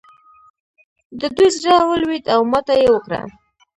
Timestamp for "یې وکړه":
2.81-3.21